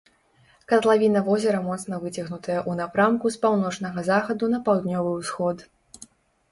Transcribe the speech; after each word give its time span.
Катлавіна 0.71 1.21
возера 1.27 1.59
моцна 1.67 1.99
выцягнутая 2.05 2.57
ў 2.69 2.81
напрамку 2.81 3.25
з 3.37 3.41
паўночнага 3.45 3.99
захаду 4.11 4.53
на 4.57 4.63
паўднёвы 4.71 5.11
ўсход. 5.21 5.57